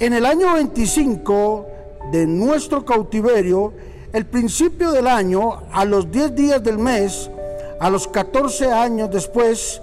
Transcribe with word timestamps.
En 0.00 0.12
el 0.12 0.26
año 0.26 0.54
25 0.54 1.66
de 2.10 2.26
nuestro 2.26 2.84
cautiverio, 2.84 3.72
el 4.12 4.26
principio 4.26 4.90
del 4.90 5.06
año, 5.06 5.62
a 5.70 5.84
los 5.84 6.10
10 6.10 6.34
días 6.34 6.64
del 6.64 6.78
mes, 6.78 7.30
a 7.78 7.88
los 7.90 8.08
14 8.08 8.72
años 8.72 9.08
después 9.12 9.80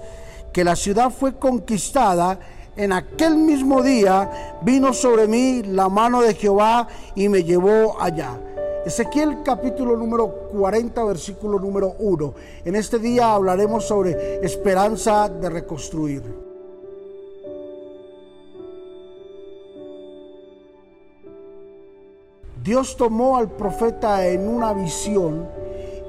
que 0.52 0.64
la 0.64 0.76
ciudad 0.76 1.08
fue 1.10 1.38
conquistada, 1.38 2.38
en 2.76 2.92
aquel 2.92 3.36
mismo 3.36 3.82
día 3.82 4.58
vino 4.60 4.92
sobre 4.92 5.26
mí 5.26 5.62
la 5.62 5.88
mano 5.88 6.20
de 6.20 6.34
Jehová 6.34 6.88
y 7.14 7.30
me 7.30 7.42
llevó 7.42 7.98
allá. 7.98 8.38
Ezequiel 8.84 9.38
capítulo 9.42 9.96
número 9.96 10.28
40, 10.52 11.04
versículo 11.04 11.58
número 11.58 11.94
1. 11.98 12.34
En 12.66 12.76
este 12.76 12.98
día 12.98 13.32
hablaremos 13.32 13.86
sobre 13.86 14.44
esperanza 14.44 15.30
de 15.30 15.48
reconstruir. 15.48 16.51
Dios 22.62 22.96
tomó 22.96 23.38
al 23.38 23.50
profeta 23.50 24.28
en 24.28 24.46
una 24.46 24.72
visión 24.72 25.48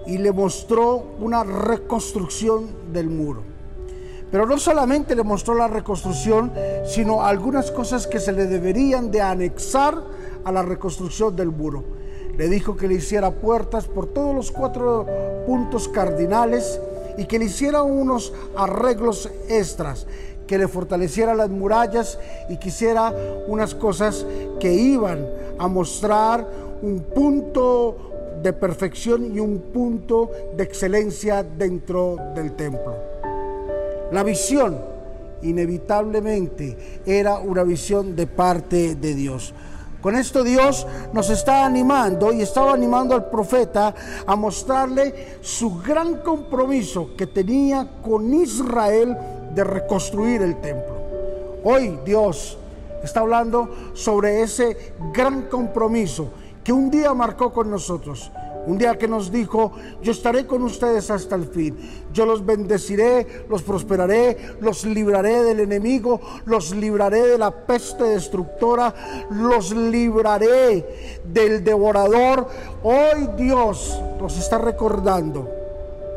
y 0.06 0.20
le 0.20 0.32
mostró 0.32 1.04
una 1.20 1.44
reconstrucción 1.44 2.68
del 2.92 3.10
muro. 3.10 3.42
Pero 4.30 4.46
no 4.46 4.60
solamente 4.60 5.16
le 5.16 5.24
mostró 5.24 5.56
la 5.56 5.68
reconstrucción, 5.68 6.52
sino 6.86 7.24
algunas 7.24 7.72
cosas 7.72 8.06
que 8.06 8.20
se 8.20 8.32
le 8.32 8.46
deberían 8.46 9.10
de 9.10 9.22
anexar 9.22 9.98
a 10.44 10.52
la 10.52 10.62
reconstrucción 10.62 11.36
del 11.36 11.50
muro. 11.50 11.84
Le 12.38 12.48
dijo 12.50 12.76
que 12.76 12.88
le 12.88 12.96
hiciera 12.96 13.32
puertas 13.32 13.86
por 13.86 14.08
todos 14.08 14.36
los 14.36 14.52
cuatro 14.52 15.08
puntos 15.48 15.88
cardinales 15.88 16.80
y 17.18 17.26
que 17.26 17.40
le 17.40 17.46
hiciera 17.46 17.84
unos 17.84 18.34
arreglos 18.56 19.30
extras, 19.50 20.08
que 20.48 20.58
le 20.58 20.68
fortaleciera 20.68 21.36
las 21.36 21.50
murallas 21.50 22.20
y 22.50 22.58
quisiera 22.58 23.14
unas 23.48 23.76
cosas 23.76 24.26
que 24.60 24.74
iban 24.74 25.28
a 25.58 25.68
mostrar 25.68 26.48
un 26.82 27.00
punto 27.00 28.14
de 28.42 28.52
perfección 28.54 29.36
y 29.36 29.40
un 29.40 29.60
punto 29.74 30.30
de 30.56 30.64
excelencia 30.64 31.44
dentro 31.44 32.18
del 32.36 32.56
templo. 32.56 32.94
La 34.12 34.24
visión 34.24 34.78
inevitablemente 35.42 37.02
era 37.06 37.38
una 37.38 37.64
visión 37.64 38.16
de 38.16 38.28
parte 38.28 38.96
de 38.96 39.16
Dios. 39.16 39.54
Con 40.02 40.18
esto 40.18 40.44
Dios 40.44 40.86
nos 41.14 41.30
está 41.30 41.66
animando 41.66 42.34
y 42.34 42.42
estaba 42.42 42.74
animando 42.74 43.16
al 43.16 43.30
profeta 43.30 43.96
a 44.26 44.36
mostrarle 44.36 45.38
su 45.40 45.80
gran 45.82 46.18
compromiso 46.18 47.12
que 47.16 47.28
tenía 47.28 47.88
con 48.02 48.34
Israel 48.34 49.18
de 49.54 49.64
reconstruir 49.64 50.42
el 50.42 50.60
templo. 50.62 50.96
Hoy 51.64 52.00
Dios 52.06 52.58
está 53.04 53.22
hablando 53.22 53.70
sobre 53.94 54.42
ese 54.42 54.94
gran 55.14 55.44
compromiso 55.44 56.30
que 56.64 56.74
un 56.74 56.90
día 56.90 57.14
marcó 57.14 57.52
con 57.52 57.70
nosotros. 57.70 58.32
Un 58.66 58.78
día 58.78 58.98
que 58.98 59.10
nos 59.10 59.30
dijo, 59.30 59.74
yo 60.02 60.14
estaré 60.14 60.48
con 60.48 60.64
ustedes 60.64 61.12
hasta 61.12 61.36
el 61.36 61.48
fin. 61.48 61.78
Yo 62.14 62.26
los 62.26 62.46
bendeciré, 62.46 63.46
los 63.50 63.62
prosperaré, 63.62 64.56
los 64.62 64.86
libraré 64.86 65.44
del 65.44 65.60
enemigo, 65.60 66.22
los 66.46 66.74
libraré 66.74 67.28
de 67.28 67.38
la 67.38 67.52
peste 67.52 68.06
destructora, 68.06 68.94
los 69.32 69.74
libraré 69.74 71.20
del 71.26 71.62
devorador. 71.62 72.48
Hoy 72.84 73.30
Dios 73.36 74.02
nos 74.22 74.38
está 74.38 74.58
recordando 74.60 75.63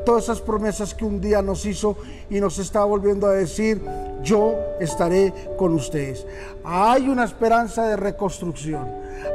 todas 0.07 0.25
esas 0.25 0.41
promesas 0.41 0.95
que 0.95 1.05
un 1.05 1.21
día 1.21 1.43
nos 1.43 1.67
hizo 1.67 1.97
y 2.31 2.41
nos 2.41 2.59
está 2.59 2.85
volviendo 2.85 3.27
a 3.27 3.33
decir, 3.33 3.83
yo 4.23 4.55
estaré 4.81 5.35
con 5.59 5.75
ustedes. 5.75 6.25
Hay 6.65 7.09
una 7.09 7.25
esperanza 7.25 7.89
de 7.89 7.97
reconstrucción. 7.97 8.87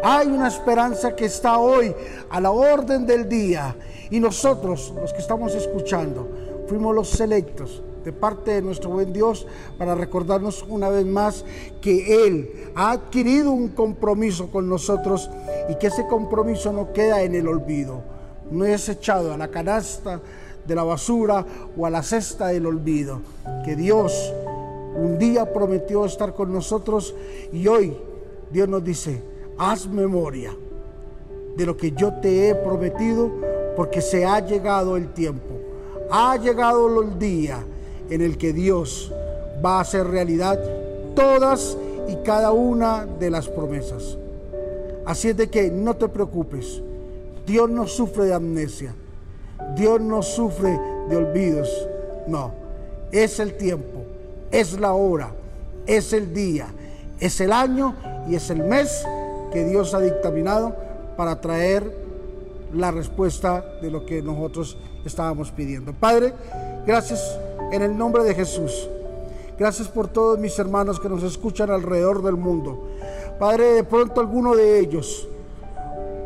Hay 0.02 0.30
una 0.30 0.48
esperanza 0.48 1.14
que 1.14 1.26
está 1.26 1.58
hoy 1.58 1.94
a 2.30 2.40
la 2.40 2.52
orden 2.52 3.06
del 3.06 3.28
día. 3.28 3.76
Y 4.10 4.20
nosotros, 4.22 4.94
los 5.00 5.12
que 5.12 5.20
estamos 5.20 5.54
escuchando, 5.54 6.28
fuimos 6.68 6.96
los 6.96 7.10
selectos 7.10 7.84
de 8.06 8.14
parte 8.14 8.52
de 8.52 8.62
nuestro 8.62 8.92
buen 8.92 9.12
Dios 9.12 9.46
para 9.78 9.94
recordarnos 9.94 10.66
una 10.70 10.90
vez 10.90 11.06
más 11.06 11.44
que 11.82 12.26
Él 12.26 12.72
ha 12.76 12.92
adquirido 12.92 13.52
un 13.52 13.70
compromiso 13.70 14.50
con 14.50 14.70
nosotros 14.70 15.30
y 15.70 15.76
que 15.76 15.88
ese 15.88 16.08
compromiso 16.08 16.72
no 16.72 16.94
queda 16.94 17.22
en 17.22 17.36
el 17.36 17.48
olvido, 17.48 18.02
no 18.50 18.66
es 18.66 18.90
echado 18.90 19.34
a 19.34 19.38
la 19.38 19.50
canasta 19.50 20.20
de 20.72 20.76
la 20.76 20.84
basura 20.84 21.46
o 21.78 21.86
a 21.86 21.90
la 21.90 22.02
cesta 22.02 22.48
del 22.48 22.66
olvido. 22.66 23.20
Que 23.66 23.76
Dios 23.76 24.34
un 24.96 25.18
día 25.18 25.52
prometió 25.52 26.06
estar 26.06 26.34
con 26.34 26.54
nosotros 26.54 27.14
y 27.52 27.68
hoy 27.68 27.96
Dios 28.52 28.70
nos 28.70 28.84
dice, 28.84 29.22
haz 29.58 29.88
memoria 29.88 30.56
de 31.58 31.66
lo 31.66 31.76
que 31.76 31.92
yo 31.92 32.14
te 32.22 32.50
he 32.50 32.56
prometido 32.56 33.30
porque 33.76 34.02
se 34.02 34.26
ha 34.26 34.40
llegado 34.40 34.96
el 34.96 35.14
tiempo. 35.14 35.56
Ha 36.10 36.38
llegado 36.38 37.02
el 37.02 37.20
día 37.20 37.64
en 38.10 38.22
el 38.22 38.38
que 38.38 38.54
Dios 38.54 39.14
va 39.64 39.78
a 39.78 39.82
hacer 39.82 40.08
realidad 40.08 40.58
todas 41.16 41.78
y 42.08 42.16
cada 42.24 42.52
una 42.52 43.06
de 43.06 43.30
las 43.30 43.48
promesas. 43.50 44.18
Así 45.06 45.30
es 45.30 45.38
de 45.38 45.50
que 45.50 45.70
no 45.70 45.96
te 45.96 46.08
preocupes. 46.08 46.82
Dios 47.46 47.70
no 47.70 47.88
sufre 47.88 48.26
de 48.26 48.34
amnesia. 48.34 48.96
Dios 49.76 50.02
no 50.02 50.22
sufre 50.22 50.78
de 51.10 51.16
olvidos, 51.16 51.88
no. 52.28 52.52
Es 53.12 53.40
el 53.40 53.58
tiempo, 53.58 54.04
es 54.52 54.80
la 54.80 54.94
hora, 54.94 55.32
es 55.86 56.14
el 56.14 56.34
día, 56.34 56.68
es 57.20 57.42
el 57.42 57.52
año 57.52 57.96
y 58.30 58.36
es 58.36 58.50
el 58.50 58.64
mes 58.64 59.06
que 59.52 59.66
Dios 59.66 59.94
ha 59.94 60.00
dictaminado 60.00 60.76
para 61.18 61.42
traer 61.42 62.02
la 62.74 62.92
respuesta 62.92 63.64
de 63.82 63.92
lo 63.92 64.06
que 64.06 64.22
nosotros 64.22 64.78
estábamos 65.06 65.52
pidiendo. 65.52 65.94
Padre, 65.94 66.34
gracias 66.86 67.38
en 67.72 67.82
el 67.82 67.98
nombre 67.98 68.24
de 68.24 68.34
Jesús. 68.34 68.90
Gracias 69.58 69.88
por 69.88 70.08
todos 70.08 70.40
mis 70.40 70.58
hermanos 70.58 71.00
que 71.00 71.10
nos 71.10 71.22
escuchan 71.24 71.70
alrededor 71.70 72.24
del 72.24 72.36
mundo. 72.36 72.88
Padre, 73.40 73.74
de 73.74 73.84
pronto 73.84 74.22
alguno 74.22 74.56
de 74.56 74.80
ellos, 74.80 75.28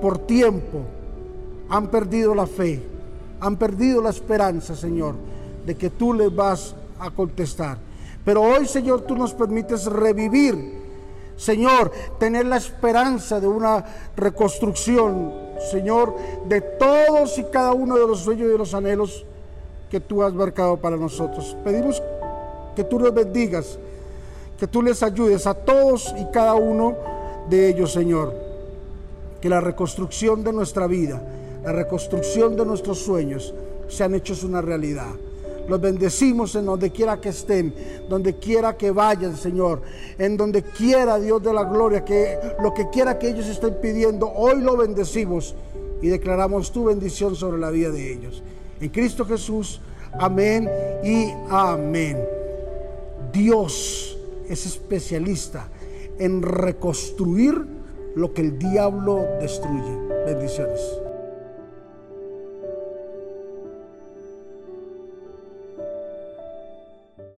por 0.01 0.19
tiempo, 0.19 0.81
han 1.69 1.87
perdido 1.87 2.35
la 2.35 2.45
fe 2.45 2.94
han 3.39 3.57
perdido 3.57 4.01
la 4.01 4.09
esperanza, 4.09 4.75
Señor, 4.75 5.15
de 5.65 5.75
que 5.75 5.89
tú 5.89 6.13
les 6.13 6.33
vas 6.33 6.75
a 6.99 7.09
contestar. 7.11 7.77
Pero 8.23 8.41
hoy, 8.41 8.65
Señor, 8.65 9.01
tú 9.01 9.15
nos 9.15 9.33
permites 9.33 9.85
revivir, 9.85 10.83
Señor, 11.37 11.91
tener 12.17 12.45
la 12.45 12.57
esperanza 12.57 13.39
de 13.39 13.47
una 13.47 13.85
reconstrucción, 14.15 15.33
Señor, 15.71 16.15
de 16.47 16.61
todos 16.61 17.37
y 17.37 17.43
cada 17.45 17.73
uno 17.73 17.97
de 17.97 18.07
los 18.07 18.19
sueños 18.19 18.49
y 18.53 18.57
los 18.57 18.73
anhelos 18.73 19.25
que 19.89 19.99
tú 19.99 20.23
has 20.23 20.33
marcado 20.33 20.77
para 20.77 20.97
nosotros. 20.97 21.55
Pedimos 21.63 22.01
que 22.75 22.83
tú 22.83 22.99
nos 22.99 23.13
bendigas, 23.13 23.77
que 24.57 24.67
tú 24.67 24.81
les 24.81 25.03
ayudes 25.03 25.45
a 25.45 25.53
todos 25.53 26.13
y 26.17 26.25
cada 26.31 26.53
uno 26.55 26.95
de 27.49 27.69
ellos, 27.69 27.91
Señor. 27.91 28.33
Que 29.41 29.49
la 29.49 29.61
reconstrucción 29.61 30.43
de 30.43 30.51
nuestra 30.51 30.87
vida, 30.87 31.21
la 31.65 31.71
reconstrucción 31.71 32.55
de 32.55 32.63
nuestros 32.63 32.99
sueños 32.99 33.53
se 33.87 34.03
han 34.03 34.13
hecho 34.13 34.35
una 34.45 34.61
realidad. 34.61 35.11
Los 35.67 35.81
bendecimos 35.81 36.53
en 36.55 36.65
donde 36.65 36.91
quiera 36.91 37.19
que 37.19 37.29
estén, 37.29 37.73
donde 38.07 38.35
quiera 38.35 38.77
que 38.77 38.91
vayan, 38.91 39.35
Señor, 39.35 39.81
en 40.19 40.37
donde 40.37 40.61
quiera, 40.61 41.19
Dios 41.19 41.41
de 41.41 41.51
la 41.51 41.63
gloria, 41.63 42.05
que 42.05 42.37
lo 42.61 42.71
que 42.71 42.87
quiera 42.91 43.17
que 43.17 43.29
ellos 43.29 43.47
estén 43.47 43.73
pidiendo, 43.81 44.31
hoy 44.31 44.61
lo 44.61 44.77
bendecimos 44.77 45.55
y 46.03 46.07
declaramos 46.07 46.71
tu 46.71 46.85
bendición 46.85 47.35
sobre 47.35 47.57
la 47.57 47.71
vida 47.71 47.89
de 47.89 48.13
ellos. 48.13 48.43
En 48.79 48.89
Cristo 48.89 49.25
Jesús, 49.25 49.81
amén 50.19 50.69
y 51.03 51.31
amén. 51.49 52.23
Dios 53.33 54.19
es 54.47 54.67
especialista 54.67 55.67
en 56.19 56.43
reconstruir 56.43 57.59
lo 58.15 58.33
que 58.35 58.41
el 58.41 58.59
diablo 58.59 59.25
destruye. 59.41 59.97
Bendiciones. 60.27 61.04